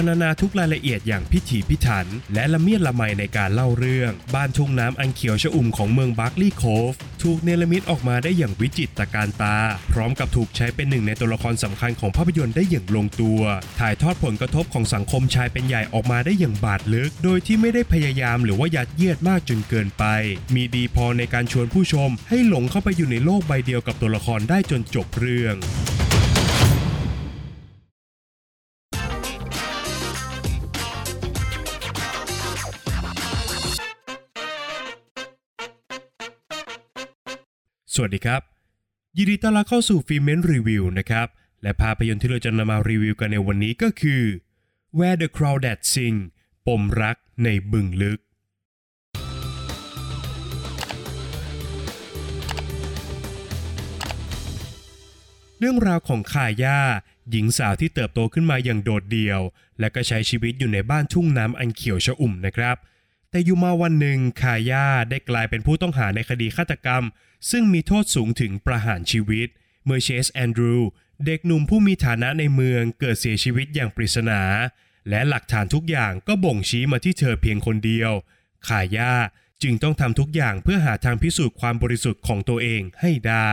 [0.00, 9.56] รรณนาทุกรายละเอียดอย่างพิถีพิถัน และละเมียดละไมในการเล่าเรื่อง บ้านทุ่งน้ำอันเขียวชอุ่มของเมืองบาร์กลีย์โคฟถูกเนรมิตออกมาได้อย่างวิจิตรการตา
[9.92, 13.40] พร้อมกับถูกใช้เป็นหนึ่งในตัวละครสำคัญของภาพยนตร์ได้อย่างลงตัว
[13.80, 20.04] ถ่ายทอดผลกระทบของสังคมชายเป็นใหญ่ออกมาได้อย่างบาดลึก โดยที่ไม่ได้พยายามหรือว่ายัดเยียดมากจนเกินไป
[20.54, 25.56] มีดีพอในการชวนผู้ชม ให้หลงเข้าไปอยู่ในโลกใบเดียวกับตัวละครได้จนจบเรื่อง
[38.00, 38.42] สวัสดีครับ
[39.16, 41.26] ยินดีต้อนรับเข้าสู่ฟิเมนรีวิวนะครับ
[41.62, 44.22] และภาพยนตร์ที่เราจะนำมารีวิวกันในวันนี้ก็คือ
[44.98, 46.16] Where the Crawdad Sing
[46.66, 48.20] ปมรักในบึงลึก
[55.58, 56.80] เรื่องราวของคาย่า
[57.30, 59.40] หญิงสาวที่เติบโตขึ้นมาอย่างโดดเดี่ยว
[59.80, 62.76] และก็ใช้ชีวิตอยู่ในบ้านทุ่งน้ำอันเขียวชอุ่มนะครับ
[63.30, 67.04] แต่อยู่มาวันหนึ่งคาย่าได้กลายเป็นผู้ต้องหาในคดีฆาตกรรม
[67.50, 69.48] ซึ่งมีโทษสูงถึงประหารชีวิต
[69.84, 70.90] เมื่อเชสแอนดรูว์
[71.26, 74.42] เด็กหนุ่มผู้มีฐานะในเมืองเกิดเสียชีวิตอย่างปริศนา
[75.08, 78.12] และหลักฐานทุกอย่างก็บ่งชี้มาที่เธอเพียงคนเดียว
[78.68, 79.14] คาย่า
[79.62, 83.52] จึงต้องทำทุกอย่างเพื่อหาทางพิสูจน์ความบริสุทธิ์ของตัวเองให้ได้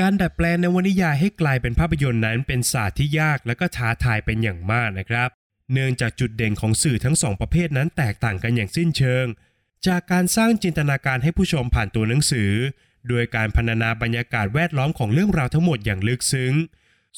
[0.00, 5.28] การดัดแปลงนวนิยายให้กลายเป็นภาพยนตร์นั้นเป็นศาสตร์ที่ยากและก็ท้าทายเป็นอย่างมากนะครับ
[5.72, 9.26] เนื่องจากจุดเด่นของสื่อทั้งสองประเภทนั้นแตกต่างกันอย่างสิ้นเชิง
[9.86, 12.52] จากการสร้างจินตนาการให้ผู้ชมผ่านตัวหนังสือ
[13.08, 16.54] โดยการพรรณนาบรรยากาศแวดล้อมของเรื่องราวทั้งหมดอย่างลึกซึ้ง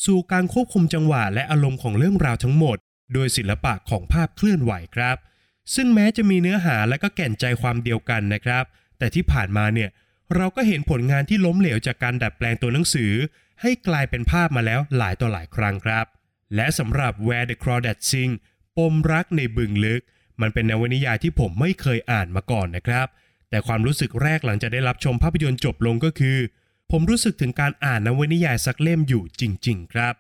[0.05, 2.77] สู่การควบคุมจังหวะและอารมณ์ของเรื่องราวทั้งหมด
[3.15, 5.17] โดยศิลปะของภาพเคลื่อนไหวครับ
[5.75, 8.65] ซึ่งแม้จะมีเนื้อหาและก็แก่นใจความเดียวกันนะครับ
[8.99, 9.91] แต่ที่ผ่านมาเนี่ย
[10.37, 13.13] เราก็เห็นผลงานที่ล้มเหลวจากการดัดแปลงตัวหนังสือ
[13.61, 16.07] ให้กลายเป็นภาพมาแล้วหลายต่อหลายครั้งครับ
[16.55, 18.33] และสำหรับ Where the Crawdad Sing
[18.77, 20.03] ปมรักในบึงลึก
[20.41, 23.07] มันเป็นนวนิยายที่ผมไม่เคยอ่านมาก่อนนะครับ
[23.51, 26.39] แต่ความรู้สึกแรกหลังจากได้รับชมภาพยนตร์จบลงก็คือ
[26.91, 30.15] ผมรู้สึกถึงการอ่านนวนิยายสักเล่มอยู่จริง ๆ ครับ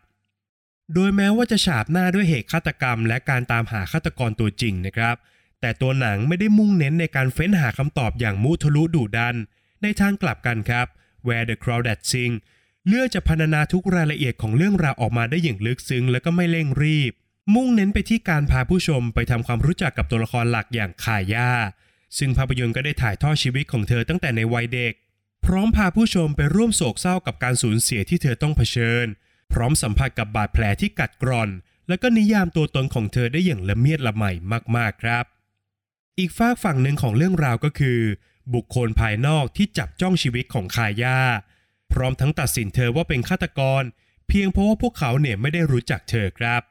[0.94, 5.16] โดยแม้ว่าจะฉาบหน้าด้วยเหตุฆาตกรรม และการตามหาฆาตกรตัวจริงนะครับ
[5.60, 9.36] แต่ตัวหนังไม่ได้มุ่งเน้นในการเฟ้นหาคำตอบอย่างมุทะลุดุดัน
[9.82, 10.86] ในทางกลับกันครับ
[11.26, 12.32] Where the Crawdad Sing
[12.88, 17.12] เลือกจะพรรณนาทุกรายละเอียดของเรื่องราวออกมาได้อย่างลึกซึ้งและก็ไม่เร่งรีบ
[17.54, 21.50] มุ่งเน้นไปที่การพาผู้ชมไปทำความรู้จักกับตัวละครหลักอย่างคาย่า
[22.18, 24.92] ซึ่งภาพยนตร์ก็ได้ถ่ายทอดชีวิตของเธอตั้งแต่ในวัยเด็ก
[25.44, 29.06] พร้อมพาผู้ชมไปร่วมโศกเศร้ากับการสูญเสียที่เธอต้องเผชิญ
[29.52, 31.50] พร้อมสัมผัสกับบาดแผลที่กัดกร่อน
[31.88, 34.24] และก็นิยามตัวตนของเธอได้อย่างละเมียดละไม
[34.76, 35.24] มากๆครับ
[36.18, 38.00] อีกฝากฝั่งหนึ่งของเรื่องราวก็คือ
[38.54, 41.20] บุคคลภายนอกที่จับจ้องชีวิตของคาย่า
[41.92, 43.82] พร้อมทั้งตัดสินเธอว่าเป็นฆาตกร
[44.28, 46.62] เพียงเพราะว่าพวกเขาเนี่ยไม่ได้รู้จักเธอครับ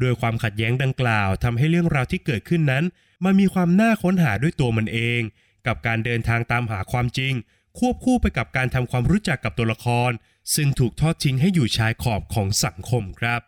[0.00, 2.84] โดยความขัดแย้งดังกล่าวทำให้เรื่องราวที่เกิดขึ้นนั้น
[3.24, 5.20] มันมีความน่าค้นหาด้วยตัวมันเอง
[5.66, 7.34] กับการเดินทางตามหาความจริง
[7.78, 10.10] ควบคู่ไปกับการทำความรู้จักกับตัวละคร
[10.54, 13.40] ซึ่งถูกทอดทิ้งให้อยู่ชายขอบของสังคมครับ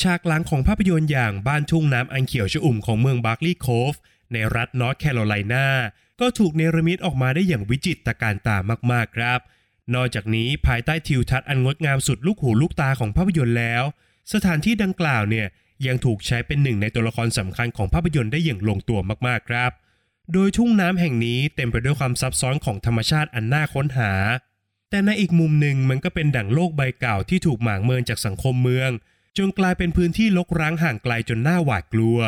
[0.00, 3.94] ฉากหลังของภาพยนตร์อย่างบ้านทุ่งน้ำอันเขียวชอุ่มของเมืองบาร์กลีย์โคฟ
[4.32, 5.66] ในรัฐนอร์ทแคโรไลนา
[6.20, 8.56] ก็ถูกเนรมิตออกมาได้อย่างวิจิตรตระการตา
[8.92, 9.40] มากๆครับ
[9.94, 13.82] นอกจากนี้ภายใต้ทิวทัศน์อันงดงามสุดลูกหูลูกตาของภาพยนตร์แล้ว
[14.32, 15.46] สถานที่ดังกล่าวเนี่ย
[15.86, 19.72] ยังถูกใช้เป็นหนึ่งในตัวละครสำคัญของภาพยนตร์ได้อย่างลงตัวมากๆครับ
[20.32, 24.12] โดยทุ่งน้ำแห่งนี้เต็มไปด้วยความซับซ้อนของธรรมชาติอันน่าค้นหา
[24.90, 28.90] แต่ในอีกมุมหนึ่งมันก็เป็นดั่งโลกใบเก่าที่ถูกหมางเมินจากสังคมเมือง
[29.36, 32.18] จนกลายเป็นพื้นที่ลกร้างห่างไกลจนน่าหวาดกลัว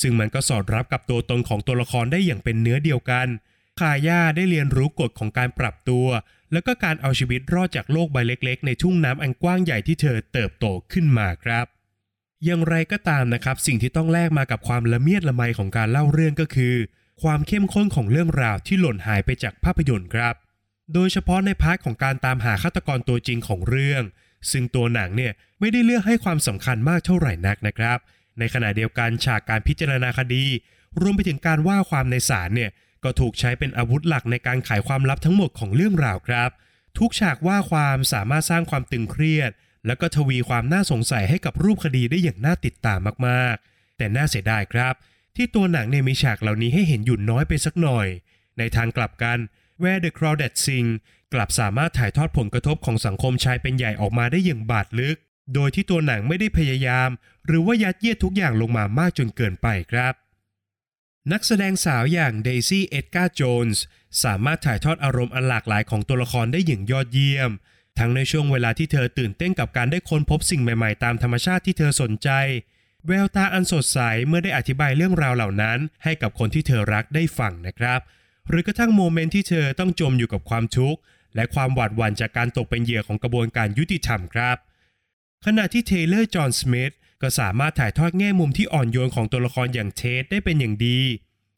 [0.00, 3.26] ซึ่งมันก็สอดรับกับตัวตนของตัวละครได้อย่างเป็นเนื้อเดียวกัน
[3.80, 6.06] คาย่าได้เรียนรู้กฎของการปรับตัว
[6.52, 11.66] แล้วก็การเอาชีวิตรอดจากโลกใบเล็กๆ ในทุ่งน้ำอันกว้างใหญ่ที่เธอเติบโตขึ้นมาครับ
[12.44, 16.74] อย่างไรก็ตามนะครับ สิ่งที่ต้องแลกมากับความละเมียดละไมของการเล่าเรื่องก็คือ
[17.22, 20.34] ความเข้มข้นของเรื่องราวที่หล่นหายไปจากภาพยนตร์ครับ
[20.94, 24.02] โดยเฉพาะใน part ของการตามหาฆาตกรตัวจริงของเรื่อง
[24.50, 27.98] ซึ่งตัวหนังเนี่ยไม่ได้เลือกให้ความสำคัญมากเท่าไหร่นักนะครับ
[28.38, 30.44] ในขณะเดียวกันฉากการพิจารณาคดี
[31.00, 32.70] รวมไปถึงการว่าความในศาลเนี่ย
[33.04, 36.50] ก็ถูกใช้เป็นอาวุธหลักในการไขความลับทั้งหมดของเรื่องราวครับ
[36.98, 39.50] ทุกฉากว่าความสามารถสร้างความตึงเครียด
[39.86, 44.94] แล้วก็ทวีความน่าสงสัยให้กับรูปคดีได้อย่างน่าติดตามมากๆ แต่น่าเสียดายครับ
[45.36, 48.08] ที่ตัวหนังเนี่ยมีฉากเหล่านี้ให้เห็นอยู่น้อยไปสักหน่อย
[48.58, 49.38] ในทางกลับกัน
[49.82, 50.88] Where the Crawdad Sing
[51.34, 55.16] กลับสามารถถ่ายทอดผลกระทบของสังคมชายเป็นใหญ่ออกมาได้อย่างบาดลึก
[55.54, 57.10] โดยที่ตัวหนังไม่ได้พยายาม
[57.46, 60.14] หรือว่ายัดเยียดทุกอย่างลงมามากจนเกินไปครับ
[61.32, 63.82] นักแสดงสาวอย่างเดซี่เอ็ดการ์โจนส์
[64.24, 67.50] สามารถถ่ายทอดอารมณ์อันหลากหลายของตัวละครได้อย่างยอดเยี่ยม
[67.98, 72.30] ทั้งในช่วงเวลาที่เธอตื่นเต้นกับการได้ค้นพบสิ่งใหม่ๆ ตามธรรมชาติที่เธอสนใจ
[73.06, 78.00] แววตาอันสดใสเมื่อได้อธิบายเรื่องราวเหล่านั้น ให้กับคนที่เธอรักได้ฟังนะครับ
[78.48, 81.00] หรือกระทั่ง moment ที่เธอต้องจมอยู่กับความทุกข์
[81.34, 84.56] และความหวาดหวั่นจากการตกเป็นเหยื่อของกระบวนการยุติธรรมครับ
[85.44, 86.92] ขณะที่เทเลอร์จอห์นสมิธ
[87.22, 91.00] ก็สามารถถ่ายทอดแง่มุมที่อ่อนโยนของตัวละครอย่างเทตได้เป็นอย่างดี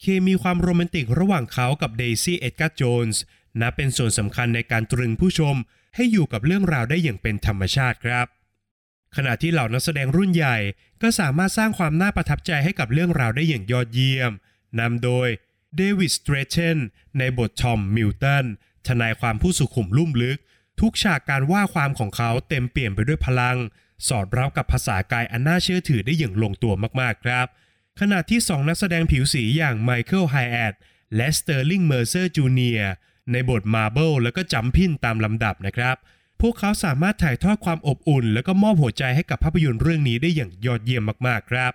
[0.00, 3.22] เคมีความโรแมนติกระหว่างเขากับเดซี่เอ็ดการ์โจนส์
[3.60, 5.56] นับเป็นส่วนสำคัญในการตรึงผู้ชม
[5.94, 8.26] ให้อยู่กับเรื่องราวได้อย่างเป็นธรรมชาติครับ
[9.16, 10.56] ขณะที่เหล่านักแสดงรุ่นใหญ่
[11.02, 14.32] ก็สามารถสร้างความน่าประทับใจให้กับเรื่องราวได้อย่างยอดเยี่ยม
[14.80, 15.28] นำโดย
[15.76, 16.78] เดวิดสเตรเชน
[17.19, 18.44] ในบททอมมิลตัน
[18.88, 20.38] ทนายความผู้สุขุมลุ่มลึก
[20.80, 23.56] ทุกฉากการว่าความของเขาเต็มเปี่ยมไปด้วยพลัง
[24.08, 27.46] สอดรับกับภาษากายอันน่าเชื่อถือได้อย่างลงตัวมากๆครับ
[28.00, 30.75] ขณะที่สองนักแสดงผิวสีอย่างไมเคิลไฮแอตต์
[31.16, 32.82] และสเตอร์ลิงเมเซอร์จูเนียร์
[33.32, 35.96] ในบทมาร์เบิลแล้วก็จัมพินตามลำดับนะครับ
[36.40, 41.72] พวกเขาสามารถถ่ายทอดความอบอุ่น แล้วก็มอบหัวใจให้กับภาพยนตร์เรื่องนี้ได้อย่างยอดเยี่ยมมากๆครับ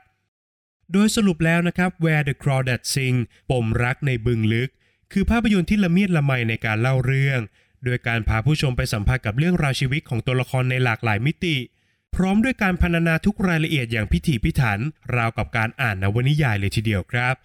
[0.92, 3.18] โดยสรุปแล้วนะครับ Where the Crawdad Sing
[3.50, 4.70] ปมรักในบึงลึก
[5.12, 7.40] คือภาพยนตร์ที่ละเมียดละไมในการเล่าเรื่อง
[7.84, 11.58] โดยการพาผู้ชมไปสัมผัสกับเรื่องราวชีวิตของตัวละครในหลากหลายมิติ
[12.16, 14.80] พร้อมด้วยการพรรณนาทุกรายละเอียดอย่างพิถีพิถัน
[15.16, 17.36] ราวกับการอ่านนวนิยายเลยทีเดียวครับ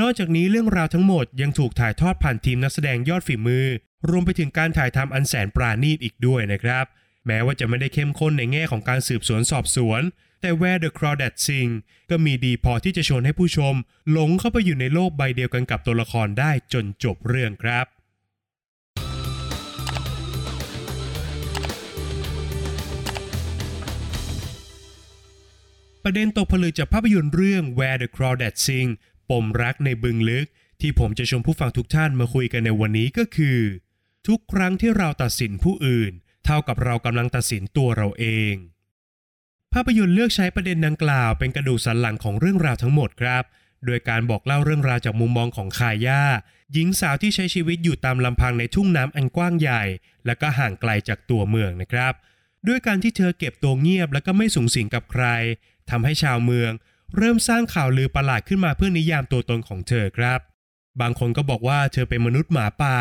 [0.00, 3.66] นอกจากนี้เรื่องราวทั้งหมดยังถูกถ่ายทอดผ่านทีมนักแสดงยอดฝีมือ
[4.10, 6.84] รวมไปถึงการถ่ายทำอันแสนปราณีตอีกด้วยนะครับ
[7.26, 10.02] แม้ว่าจะไม่ได้เข้มข้นในแง่ของการสืบสวนสอบสวน
[10.40, 11.70] แต่ Where the Crawdad Sing
[12.10, 13.74] ก็มีดีพอที่จะชวนให้ผู้ชม
[14.10, 17.86] หลงเข้าไปอยู่ในโลกใบเดียวกันกับตัวละครได้จนจบเรื่องครับ
[26.04, 28.88] ประเด็นตกผลึกจากภาพยนตร์เรื่อง Where the Crawdads Sing
[29.30, 30.46] ปมรักในบึงลึก
[30.80, 33.58] ที่ผมจะชวนผู้ฟังทุกท่านมาคุยกันในวันนี้ก็คือ
[34.26, 36.12] ทุกครั้งที่เราตัดสินผู้อื่น
[36.44, 38.54] เท่ากับเรากำลังตัดสินตัวเราเอง
[39.72, 43.44] ภาพยนตร์เลือกใช้ประเด็นดังกล่าวเป็นกระดูกสันหลังของเรื่องราวทั้งหมดครับ
[43.86, 46.22] โดยการบอกเล่าเรื่องราวจากมุมมองของคาย่า
[46.72, 49.82] หญิงสาวที่ใช้ชีวิตอยู่ตามลำพังในทุ่งน้ำอันกว้างใหญ่
[50.26, 52.12] และก็ห่างไกลจากตัวเมืองนะครับ
[52.68, 55.24] ด้วยการที่เธอเก็บตัวเงียบและก็ไม่สูงสิงกับใคร
[55.90, 56.72] ทำให้ชาวเมือง
[57.16, 60.40] เริ่มสร้างข่าวลือประหลาดขึ้นมาเพื่อนิยามตัวตนของเธอครับ
[61.00, 62.98] บางคนก็บอกว่าเธอเป็นมนุษย์หมาป่า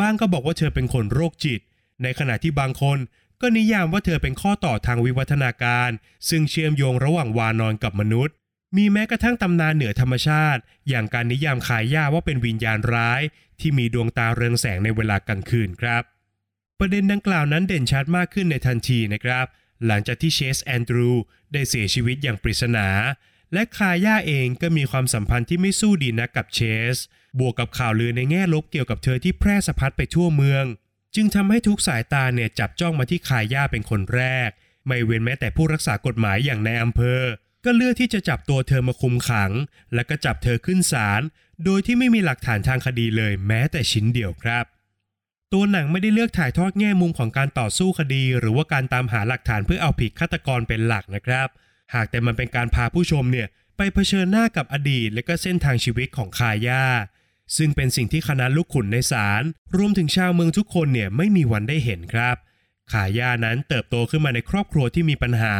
[0.00, 1.60] บ้างก็บอกว่าเธอเป็นคนโรคจิต
[2.02, 2.98] ในขณะที่บางคน
[3.40, 5.90] ก็นิยามว่าเธอเป็นข้อต่อทางวิวัฒนาการ
[6.28, 8.34] ซึ่งเชื่อมโยงระหว่างวานอนกับมนุษย์
[8.76, 13.20] มีแม้กระทั่งตำนานเหนือธรรมชาติ อย่างการนิยามขายยาว่าเป็นวิญญาณร้าย
[13.60, 16.02] ที่มีดวงตาเรืองแสงในเวลากลางคืนครับ
[16.78, 19.46] ประเด็นดังกล่าวนั้นเด่นชัดมากขึ้นในทันทีนะครับ
[19.86, 21.10] หลังจากที่เชสแอนดรู
[21.52, 22.88] ได้เสียชีวิตอย่างปริศนา
[23.52, 26.60] และคาย่าเองก็มีความสัมพันธ์ที่ไม่สู้ดีนักกับเช
[26.94, 26.96] ส
[27.38, 30.64] บวกกับข่าวลือในแง่ลบเกี่ยวกับเธอที่แพร่สะพัดไปทั่วเมือง
[31.14, 34.50] จึงทำให้ทุกสายตาเนี่ยจับจ้องมาที่คาย่าเป็นคนแรก
[34.86, 37.20] ไม่เว้นแม้แต่ผู้รักษากฎหมายอย่างในอำเภอ
[37.64, 39.52] ก็เลือกที่จะจับตัวเธอมาคุมขัง
[39.94, 41.22] และก็จับเธอขึ้นศาล
[41.64, 44.64] โดยที่ไม่มีหลักฐานทางคดีเลยแม้แต่ชิ้นเดียวครับ
[45.52, 51.48] ตัวหนังไม่ได้เลือกถ่ายทอดแง่มุมของการต่อสู้คดี หรือว่าการตามหาหลักฐานเพื่อเอาผิดฆาตกรเป็นหลักนะครับ
[51.94, 56.84] หากแต่มันเป็นการพาผู้ชมเนี่ยไปเผชิญหน้ากับอดีต และก็เส้นทางชีวิตของคาย่า
[57.56, 59.42] ซึ่งเป็นสิ่งที่คณะลูกขุนในศาล
[59.76, 62.36] รวมถึงชาวเมืองทุกคนเนี่ยไม่มีวันได้เห็นครับ
[62.92, 65.56] คาย่านั้นเติบโตขึ้นมาในครอบครัวที่มีปัญหา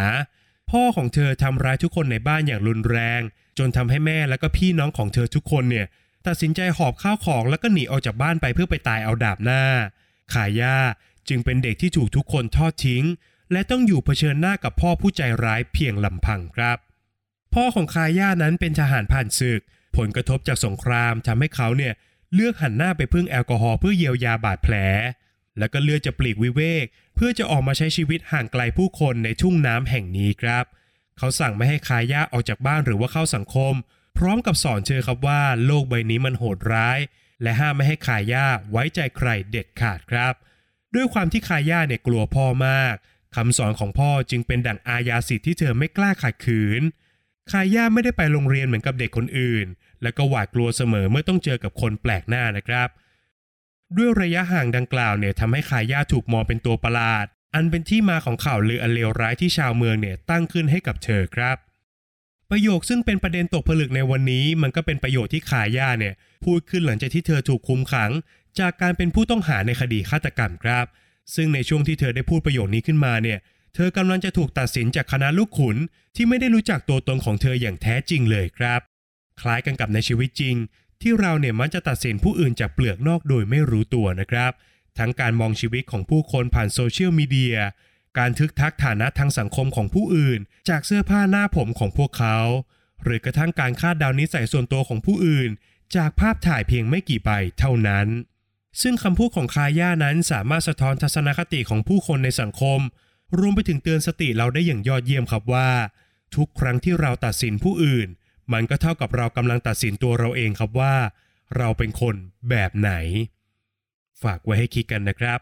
[0.70, 3.20] พ่อของเธอทำร้ายทุกคนในบ้านอย่างรุนแรง
[3.58, 5.86] จนทำให้แม่และก็พี่น้องของเธอทุกคนเนี่ย
[6.26, 9.62] ตัดสินใจหอบข้าวของแล้วก็หนีออกจากบ้านไปเพื่อไปตายเอาดาบหน้า
[10.32, 10.76] คาย่า
[11.28, 13.04] จึงเป็นเด็กที่ถูกทุกคนทอดทิ้ง
[13.52, 16.78] และต้องอยู่เผชิญหน้ากับพ่อผู้ใจร้ายเพียงลำพังครับ
[17.54, 19.60] พ่อของคาย่านั้นเป็นทหารผ่านศึก
[19.96, 21.92] ผลกระทบจากสงครามทำให้เขาเนี่ย
[22.34, 24.74] เลือกหันหน้าไปพึ่งแอลกอฮอล์เพื่อเยียวยาบาดแผล
[25.58, 30.64] แล้วก็เลือกจะปลีกวิเวก เพื่อจะออกมาใช้ชีวิตห่างไกลผู้คนในทุ่งน้ำแห่งนี้ครับ
[31.18, 33.74] เขาสั่งไม่ให้คาย่าออกจากบ้านหรือว่าเข้าสังคม
[34.18, 36.98] พร้อมกับสอนเธอครับว่าโลกใบนี้มันโหดร้าย
[37.42, 40.34] และห้ามไม่ให้คาย่าไว้ใจใครเด็ดขาดครับ
[40.94, 42.94] ด้วยความที่คาย่าเนี่ยกลัวพ่อมาก
[43.36, 46.82] คำสอนของพ่อจึงเป็นดั่งอาญาสิทธิ์ที่เธอไม่กล้าขัดขืน
[47.50, 49.66] คาย่าไม่ได้ไปโรงเรียนเหมือนกับเด็กคนอื่น
[50.02, 52.88] และก็หวาดกลัวเสมอเมื่อต้องเจอกับคนแปลกหน้านะครับ
[53.96, 61.56] ด้วยระยะห่างดังกล่าวเนี่ยทำให้คาย่าถูกมองเป็นตัวประหลาด อันเป็นที่มาของข่าวลืออันเลวร้ายที่ชาวเมืองเนี่ยตั้งขึ้นให้กับเธอครับ
[62.50, 68.10] ประโยคซึ่งเป็นประเด็นตกผลึกในวันนี้มันก็เป็นประโยคที่คาย่าเนี่ยพูดขึ้นหลังจากที่เธอถูกคุมขัง
[68.58, 70.86] จากการเป็นผู้ต้องหาในคดีฆาตกรรมครับ
[71.34, 73.38] ซึ่งในช่วงที่เธอได้พูดประโยคนี้ขึ้นมาเนี่ย
[73.74, 75.76] เธอกำลังจะถูกตัดสินจากคณะลูกขุน
[76.16, 78.80] ที่ไม่ได้รู้จักตัวตนของเธออย่างแท้จริงเลยครับ
[79.40, 80.56] คล้ายกันกับในชีวิตจริง
[81.02, 84.52] ที่เราเนี่ยมักจะตัดสินผู้อื่นจากเปลือกนอกโดยไม่รู้ตัวนะครับ
[84.98, 87.56] ทั้งการมองชีวิตของผู้คนผ่านโซเชียลมีเดีย
[88.18, 92.38] การทึกทักฐานะทางสังคมของผู้อื่น จากเสื้อผ้าหน้าผมของพวกเขา
[93.02, 95.50] หรือกระทั่งการคาดเดานิสัยส่วนตัวของผู้อื่น
[95.96, 98.06] จากภาพถ่ายเพียงไม่กี่ใบเท่านั้น
[98.82, 102.80] ซึ่งคำพูดของคาย่านั้นสามารถสะท้อนทัศนคติของผู้คนในสังคม
[103.38, 105.70] รวมไปถึงเตือนสติเราได้อย่างยอดเยี่ยมครับว่า
[106.36, 108.08] ทุกครั้งที่เราตัดสินผู้อื่น
[108.52, 110.94] มันก็เท่ากับเรากำลังตัดสินตัวเราเองครับว่า
[111.56, 112.14] เราเป็นคน
[112.50, 112.92] แบบไหน
[114.22, 115.40] ฝากไว้ให้คิดกันนะครับ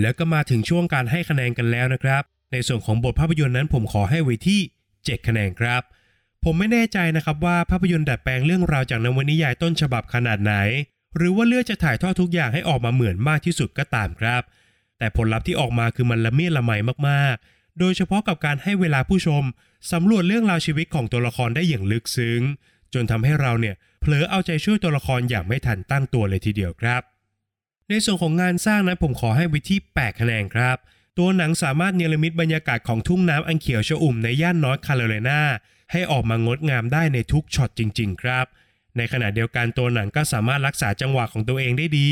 [0.00, 4.60] แล้วก็มาถึงช่วงการให้คะแนนกันแล้วนะครับ ในส่วนของบทภาพยนตร์นั้นผมขอให้ไว้ที่
[4.94, 5.82] 7 คะแนนครับ
[6.44, 10.54] ผมไม่แน่ใจนะครับว่าภาพยนตร์ดัดแปลงเรื่องราวจากนวนิยายต้นฉบับขนาดไหน
[11.16, 14.42] หรือว่าเลือกจะถ่ายทอดทุกอย่างให้ออกมาเหมือนมากที่สุดก็ตามครับ
[14.98, 16.72] แต่ผลลัพธ์ที่ออกมาคือมันละเมียดละไม
[17.08, 19.42] มากๆ โดยเฉพาะกับการให้เวลาผู้ชม
[19.92, 22.40] สำรวจเรื่องราวชีวิตของตัวละครได้อย่างลึกซึ้ง
[22.94, 27.02] จนทำให้เราเนี่ยเผลอเอาใจช่วยตัวละครอย่างไม่ทันตั้งตัวเลยทีเดียวครับ
[27.90, 30.76] ในส่วนของงานสร้างนั้นผมขอให้ไว้ที่ 8 คะแนนครับ
[31.18, 35.42] ตัวหนังสามารถเนรมิตบรรยากาศของทุ่งน้ำอันเขียวชอุ่มในย่านนอร์ทคาโรไลนา
[35.92, 38.46] ให้ออกมางดงามได้ในทุกช็อตจริง ๆ ครับ
[38.96, 42.08] ในขณะเดียวกันตัวหนังก็สามารถรักษาจังหวะของตัวเองได้ดี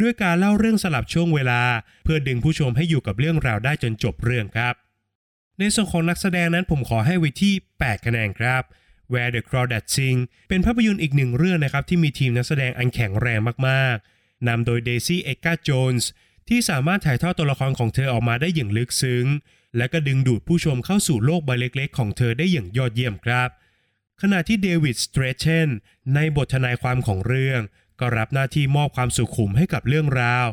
[0.00, 1.62] ด้วยการเล่าเรื่องสลับช่วงเวลา
[2.04, 4.74] เพื่อดึงผู้ชมให้อยู่กับเรื่องราวได้จนจบเรื่องครับ
[5.58, 8.62] ในส่วนของนักแสดงนั้นผมขอให้ไว้ที่ 8 คะแนนครับ
[9.12, 13.38] Where the Crawdad Sing เป็นภาพยนตร์อีกหนึ่งเรื่องนะครับที่มีทีมนักแสดงอันแข็งแรง
[13.68, 14.13] มากๆ
[14.48, 16.10] นำโดยเดซี่เอ็กกาโจนส์
[16.48, 19.26] ที่สามารถถ่ายทอดตัวละครของเธอออกมาได้อย่างลึกซึ้ง
[19.76, 23.48] และก็ดึงดูดผู้ชมเข้าสู่โลกใบเล็กๆ ของเธอได้อย่างยอดเยี่ยมครับ
[24.22, 25.68] ขณะที่เดวิดสเตรเชน
[26.14, 27.60] ในบททนายความของเรื่อง
[28.00, 30.46] ก็รับหน้าที่มอบความสุขุมให้กับเรื่องราว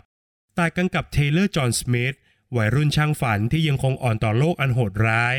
[0.58, 2.16] ต่างกันกับเทเลอร์จอห์นสมิธ
[2.56, 5.36] วัยรุ่นช่างฝันที่ยังคงอ่อนต่อโลกอันโหดร้าย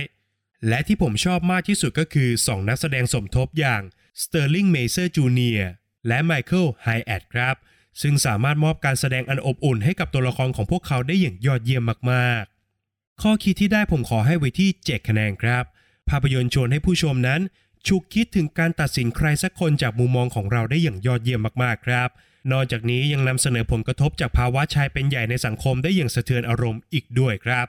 [0.68, 3.82] และที่ผมชอบมากที่สุดก็คือ 2 นักแสดงสมทบอย่าง
[4.22, 5.62] สเตอร์ลิงเมเซอร์จูเนียร์
[6.06, 7.56] และไมเคิลไฮแอตต์ครับ
[8.00, 11.82] ซึ่งสามารถมอบการแสดงอันอบอุ่นให้กับตัวละครของพวกเขาได้อย่างยอดเยี่ยม
[12.12, 15.64] มากๆ ข้อคิดที่ได้ผมขอให้ไว้ที่ 7 คะแนนครับ
[16.08, 17.40] ภาพยนตร์ชวนให้ผู้ชมนั้น
[17.86, 22.08] ฉุกคิดถึงการตัดสินใครสักคนจากมุมมองของเราได้อย่างยอดเยี่ยมมากๆครับ
[22.52, 27.66] นอกจากนี้ยังนำเสนอผลกระทบจากภาวะชายเป็นใหญ่ในสังคมได้อย่างสะเทือนอารมณ์อีกด้วยครับ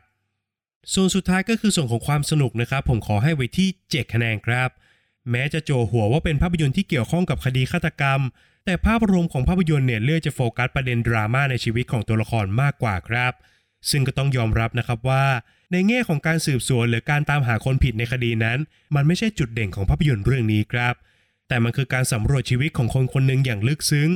[0.94, 4.70] ส่วนสุดท้ายก็คือส่วนของความสนุกนะครับ ผมขอให้ไว้ที่ 7 คะแนนครับ
[5.32, 8.20] แม้จะโจหัวว่าเป็นภาพยนตร์ที่เกี่ยวข้องกับคดีฆาตกรรม
[8.66, 13.34] แต่ภาพรวมของภาพยนตร์เนี่ยเลือกจะโฟกัสประเด็นดราม่าในชีวิตของตัวละครมากกว่าครับ
[13.90, 15.26] ซึ่งก็ต้องยอมรับนะครับว่า
[15.72, 18.60] ในแง่ของการสืบสวนหรือการตามหาคนผิดในคดีนั้น
[18.96, 20.94] มันไม่ใช่จุดเด่นของภาพยนตร์เรื่องนี้ครับ
[21.48, 24.10] แต่มันคือการสำรวจชีวิตของคนคนหนึ่งอย่างลึกซึ้ง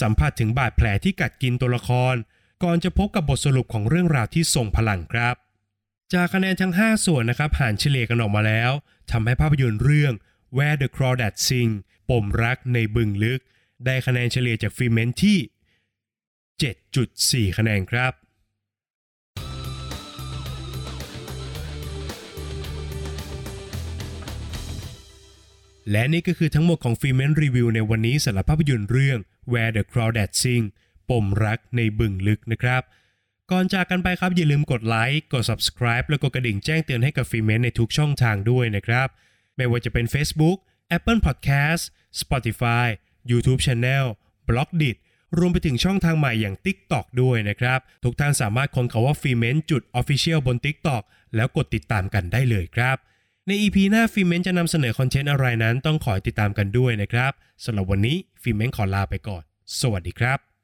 [0.00, 2.14] สัมผัสถึงบาดแผลที่กัดกินตัวละคร
[2.62, 5.34] ก่อนจะพบกับบทสรุปของเรื่องราวที่ทรงพลังครับ
[6.12, 8.70] จากคะแนนทั้ง 5 ส่วนนะครับหารเฉลี่ยกันออกมาแล้ว
[9.10, 10.12] ทำให้ภาพยนตร์เรื่อง
[10.56, 11.70] Where the Crawdads Sing
[12.10, 13.40] ปมรักในบึงลึก
[13.84, 15.38] ได้คะแนนเฉลี่ยจากฟิเมนที่
[17.48, 18.12] 7.4 คะแนนครับ
[25.90, 29.18] และนี่ก็คือทั้งหมดของฟิเมนรีวิวในวันนี้สำหรับภาพยนตร์เรื่อง
[29.52, 30.64] Where the Crawdad Sing
[31.10, 32.82] ปมรักในบึงลึกนะครับ
[33.50, 39.08] ก่อนจากกันไปครับอย่าลืมกดไลค์ กด subscribe แล้วก็กระดิ่งแจ้งเตือนให้กับฟิเมนในทุกช่องทางด้วยนะครับ
[39.56, 40.58] ไม่ว่าจะเป็น Facebook
[40.96, 41.82] Apple Podcast
[42.20, 42.86] Spotify
[43.30, 44.04] YouTube Channel
[44.48, 44.96] b l o g d i t
[45.38, 51.02] รวมไปถึงช่องทางใหม่อย่าง TikTok ด้วยนะครับ ทุกท่านสามารถค้นคำว่าฟิเมนจุด Official บน TikTok
[51.36, 52.96] แล้วกดติดตามกันได้เลยครับ
[53.46, 57.32] ใน EP หน้าฟิเมนจะนำเสนอคอนเทนต์อะไรนั้นต้องขอติดตามกันด้วยนะครับ
[57.64, 59.42] สำหรับวันนี้ฟิเมนขอลาไปก่อน
[59.80, 60.55] สวัสดีครับ